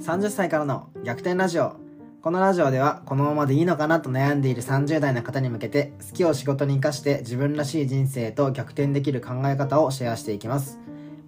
[0.00, 1.76] 30歳からの逆転ラジオ。
[2.20, 10.78] このラジオではこのままでいいのかなと悩んでいる30代の方に向けて好きを仕事に生かして自分らしい人生と逆転できる考え方をシェアしていきます。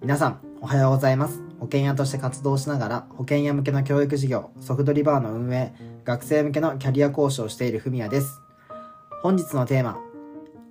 [0.01, 1.41] 皆さんおはようございます。
[1.59, 5.73] 保険屋として活動しながら保険屋向けの教育事業ソフトリバーの運営
[6.05, 8.41] 学生向けのキャリア講師をしているふみやです。
[9.23, 9.99] 本日のテーマ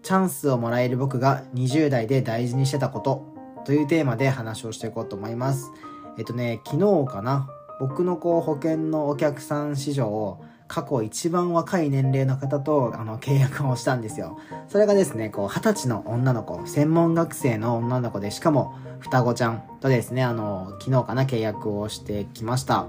[0.03, 3.25] チャンスをもらえる僕が20代で大事にしてたこと
[3.65, 5.73] というテーマで話をしていこうと思います。
[6.17, 7.51] えっとね昨日かな
[7.81, 14.39] 僕のこう保険のお客さん市場過去一番若い年齢の方とあの契約をしたんですよ。
[14.69, 22.87] それがですね、こう二十歳の女の子、専門学生の女の子で、しかも双子ちゃんとですね、あの、昨日かな契約をしてきました。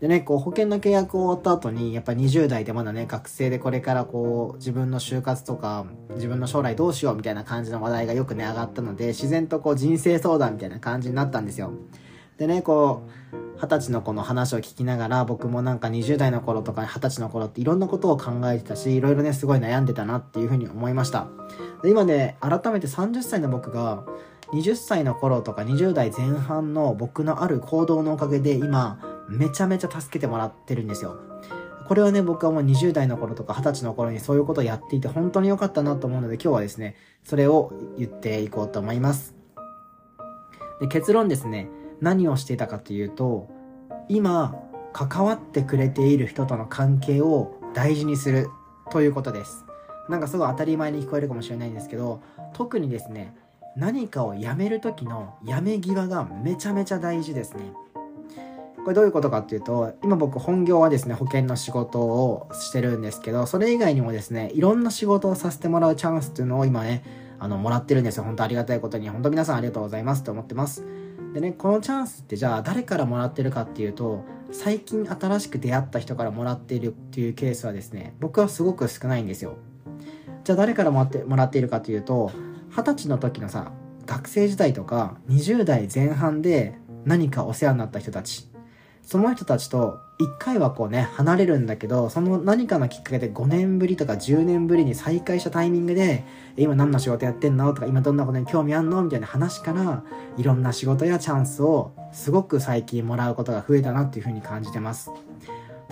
[0.00, 11.72] でね、こう保険の契約を終わった後に、やっぱ20代でまだね、学生でこれからこう自分の就活とか、自分の将来どうしようみたいな感じの話題がよくね、上がったので、自然とこう人生相談みたいな感じになったんですよ。
[12.36, 13.02] でね、こ
[13.34, 21.26] う、二十歳の子の話を聞きながら、僕もなんか20代の頃とか二十歳の頃っていろんなことを考えてたし、いろいろね、すごい悩んでたなっていうふうに思いました。
[21.84, 24.04] 今ね、改めて30歳の僕が、
[24.52, 31.16] 20歳の頃とか20代前半の僕のある行動のおかげで今、めちゃめちゃ助けてもらってるんですよ。
[31.88, 39.34] これはね、僕はもう20代の頃とか20歳の頃にそういうことをやっていて本当に良かったなと思うので今日はですね、それを言っていこうと思います。
[40.80, 41.68] で結論ですね、
[42.00, 43.48] 何をしていたかというと
[44.08, 44.54] 今
[44.92, 48.48] 関わってくれている人との関係を大事にする
[48.90, 49.64] ということです。
[50.08, 52.22] なんかすごい当たり前に聞こえるかもしれないんですけど
[52.54, 53.36] 特にですね
[53.76, 57.72] 何かをやめる時のやめ際がめちゃめちゃ大事ですね。
[58.84, 67.02] これどういうことかっていうと今僕本業はですね保険の仕事をしてるんですけどそれ以外にもですねいろんな仕事をさせてもらうチャンスっていうのを今ね
[67.38, 68.24] あのもらってるんですよ。
[68.24, 69.08] 本当ありがたいことに。
[69.10, 70.84] 本当皆さんありがとうございますと思ってます。
[71.34, 79.56] でねこのチャンスってじゃあ誰からもらってるかっていうと最近新しく出会った人からもらっているっていうケースはですね僕はすごく少ないんですよ。
[80.44, 82.32] じゃあ誰からもらってもらっているかというと
[82.70, 83.72] 二十歳の時のさ
[84.06, 88.47] 学生時代とか20代前半で何かお世話になった人たち。
[89.10, 96.26] その人たちと一回はこうね、離れるんだけど、その何かのきっかけで5年ぶりとか10年ぶりに再会したタイミングで、
[96.58, 97.72] 今何の仕事やってんの？
[97.72, 99.02] とか、今どんなことに興味あんの？
[99.02, 100.04] みたいな話から、
[100.36, 105.10] いろんな仕事やチャンスをすごく最近もらうことが増えたなっていうふうに感じてます。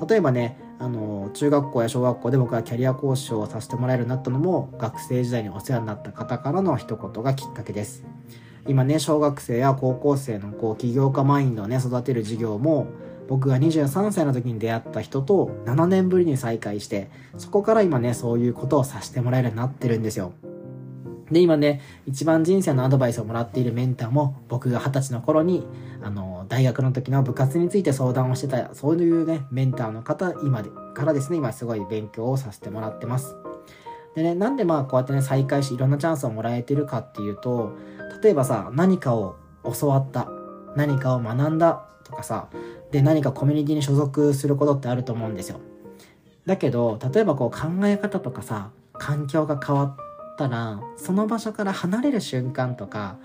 [0.07, 8.05] 例えばね、あの、中学校や小学校で僕はキャリア講師をさせてもらえるようになったのも、学生時代にお世話になった方からの一言がきっかけです。
[8.69, 12.87] 今ね、小学生や高校生のこう起業家マインドをね、育てる授業も、
[13.29, 20.33] 僕が23歳の時に出会った人と7年ぶりに再会して、そこから今ね、そういうことをさせてもらえるようになってるんですよ。
[21.31, 25.67] で、今ね、一番人生のアドバイスをもらっているメンターも、僕が二十歳の頃に、
[26.03, 33.35] あの、大学の時の部活について相談をしてた、そういうね、メンターの方、今で、からですね、今すごい勉強をさせてもらってます。
[34.15, 37.73] でね、なんでまあこうやってね、再開し、いろんなチャンスをもらえてるかっていうと、
[38.23, 39.37] 例えばさ、何かを
[39.79, 40.29] 教わった、
[40.77, 42.49] 何かを学んだとかさ、
[42.91, 45.61] で何かコミュニティに所属することってあると思うんですよ。
[46.47, 53.17] だけど、例えばこう考え方とかさ、環境が変わったら、その場所から離れる瞬間とか、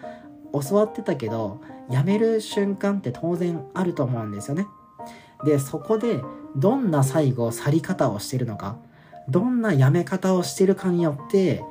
[0.53, 4.68] 教わってたけど、辞める瞬間って当然あると思うんですよね。
[5.46, 6.22] で、そこで、
[6.56, 8.78] どんな最後、去り方をしてるのか、
[9.30, 11.63] どんな辞め方をしてるかによって、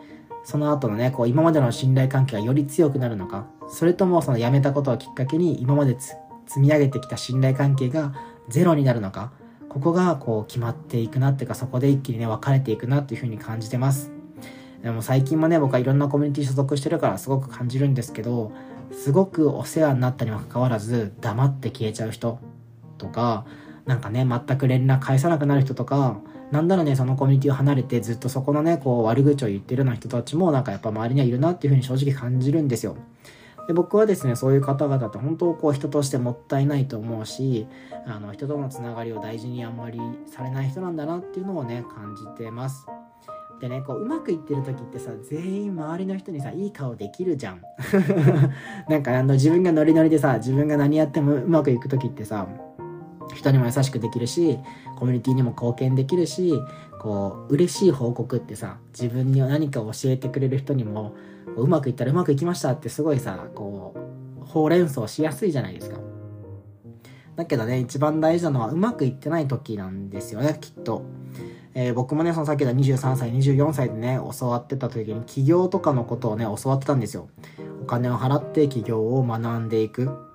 [0.44, 6.16] その後のね、こう今までの信頼関係がより強くなるのか、それともその辞めたことをきっかけに今まで積
[6.58, 8.14] み上げてきた信頼関係が
[8.48, 9.32] ゼロになるのか、
[9.68, 14.10] ここがこう決まっていくなっていうか、そこで一気にね、分かれていくなっていうふうに感じてます。
[14.82, 18.50] でも最近もね、僕はいろんなコミュニティ所属してるからすごく感じるんですけど、
[18.92, 22.40] すごくお世話になったにもかかわらず、黙って消えちゃう人
[22.98, 23.44] とか、
[23.86, 26.16] なんかね、全く連絡返さなくなる人とか、
[26.50, 32.96] なんならね、そのコミュニティを離れてずっとそこのね、こう悪口を言ってるような人たちもなんかやっぱ周りにはいるなっていうふうに正直感じるんですよ。
[33.70, 37.68] で僕はですねそういう方々って本当こう人としてもったいないと思うし
[38.04, 42.84] あの人とのつながりを大事にあんまりされない人なんだなっていうのをね感じてます
[43.60, 47.62] でねこううまくいってる時ってさ全員周りの人にさいい顔できるじゃん
[48.90, 52.48] なんかあの自分がノリノリでさ自分が何やってもうまくいく時ってさ
[53.34, 54.58] 人にも優しくできるし
[54.98, 56.54] コミュニティにも貢献できるし
[57.00, 61.14] こう嬉しい報告ってさ自分に何か教えてくれる人にも
[61.56, 63.94] うまくいったらうまくいきましたってすごいさ、こ
[64.40, 65.98] う、ほうれん草しやすいじゃないですか。
[67.36, 71.02] だけどね、一番大事なのはうまくいってない時なんですよね、きっと。
[71.74, 77.28] えー、僕もね、そのさっき言った23歳、24歳でね、教わってた時に起業とかのことをね、教わってたんですよ。
[77.82, 80.29] お金を払って起業を学んでいく。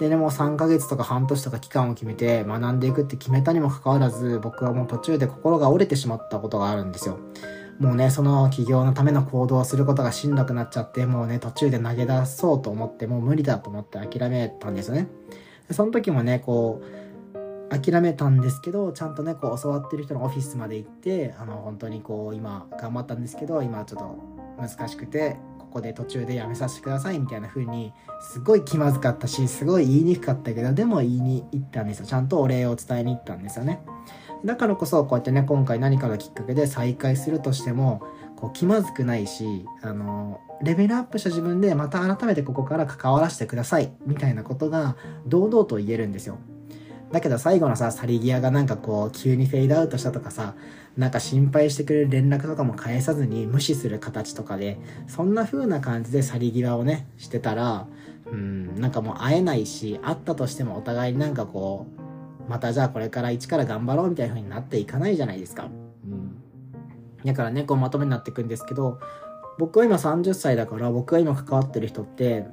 [0.00, 7.18] でね、もう3ヶ月とか半年とか期間を決めて学んでいくって決めたにもかかわらず、僕はもう途中で心が折れてしまったことがあるんですよ。
[7.78, 15.08] もうね、その企業のための行動をすることがしんどくなっちゃって、もうね、途中で投げ出そうと思って、もう無理だと思って諦めたんですよね。
[15.68, 24.16] でその時もね、こう、諦めたんですけど、ちゃんとね、こう、教わってる人のオフィスまで行って、あの、本当にこう、今、頑張ったんですけど、今ちょっと
[24.58, 25.36] 難しくて、
[25.70, 32.06] ここで途中でやめさせてくださいみたいな風にすごい気まずかったしすごい言いにくかったけどでも言いに行ったんですよ。
[32.06, 33.80] ちゃんとお礼を伝えに行ったんですよね。
[34.44, 38.02] だからこそこうやってね今回何かのきっかけで再会するとしても
[38.36, 44.96] こう気まずくないしあのレベルアップした自分でまた改めてここから関わらせてくださいみたいなことが
[45.26, 46.38] 堂々と言えるんですよ。
[47.12, 50.54] だけど最後のさ、去り際がなんかこう、急にフェードアウトしたとかさ、
[50.96, 54.78] なんか心配してくれる連絡とかも返さずに無視する形とかで、
[55.08, 57.86] そんな風な感じで去り際をね、してたら、
[58.30, 61.86] うん、なんかもう会えないし、会ったとしてもお互いになんかこ
[62.46, 65.68] う、またじゃあこれから一から頑張ろうみたいな風になっていかないじゃないですか。
[66.04, 66.36] うん。
[67.24, 69.00] だからね、こうまとめになっていくんですけど、
[69.58, 72.46] 僕は今30歳だから僕が今関わってる人って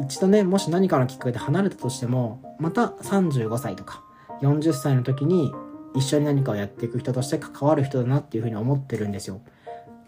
[0.00, 4.04] 一度ねもし何かのきっかけで離れたとしてもまた35歳とか
[4.40, 5.52] 40歳の時に
[5.94, 9.40] 一緒に何かをやっていく人として関わる人だなっていうふうに思ってるんですよ。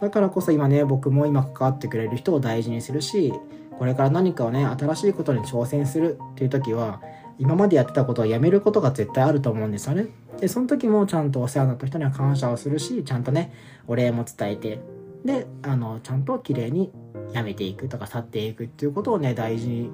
[0.00, 3.32] だからこそ今ね僕も今関わってくれる人を大事にするし
[3.78, 7.00] これから何かをね新しいことに挑戦するっていう時は
[7.38, 10.06] 今までやってたことをやめることが絶対あると思うんですよね。
[10.40, 13.52] でその時もちゃんとお世話になった人には感謝をするしちゃんとね
[13.88, 14.78] お礼も伝えて
[15.24, 16.92] であのちゃんと綺麗に
[17.32, 19.90] やめていくとか去っていくっていうことをね大事に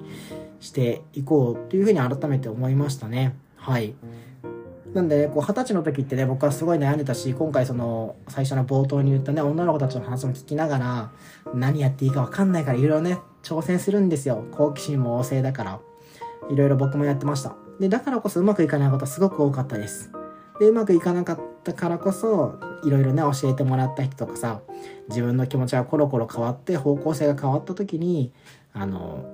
[0.61, 3.37] していこうっていうふうに改めて思いましたね。
[3.57, 3.95] はい。
[4.95, 11.13] なんで、こう二十歳の時ってね僕はすごい悩んでたし今回その最初の冒頭に言ったね女の子たちの話も聞きながら
[11.55, 14.45] 何やっていいか分かんないからいろいろね挑戦するんですよ。
[14.53, 15.81] 好奇心も旺盛だから。
[16.51, 17.55] いろいろ僕もやってました。
[17.79, 20.11] でだからこそうまくいかないことすごく多かったです。
[20.59, 24.61] でうまくいかなかったからこそいろいろね教えてもらった人とかさ
[25.09, 28.33] 自分の気持ちがコロコロ変わって方向性が変わった時に
[28.75, 29.25] あの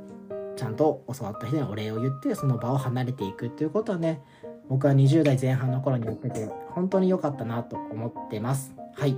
[0.57, 4.23] ちゃんと教わった人にお礼を言ってその場を離れていくっていうことはね
[4.69, 8.75] 僕は20代前半の頃にやってて本当に良かったなと思ってます。
[8.95, 9.17] はい。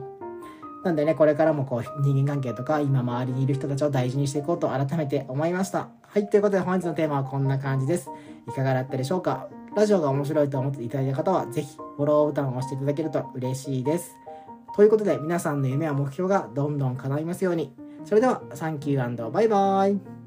[0.84, 5.88] なんでねこれからもこう人間関係とか今周りにいる人たちを大事にしていこうと改めて思いました。
[6.02, 6.28] はい。
[6.28, 8.10] ということで本日のテーマはこんな感じです。
[8.48, 9.48] いかがだったでしょうか？
[9.74, 14.16] ラジオが面白いと思っていただいた方はぜひフォローボタンを押していただけると嬉しいです。
[14.74, 17.72] ということで皆さんの夢や目標がどんどん叶いますように。
[18.04, 20.17] それではサンキューバイバイ。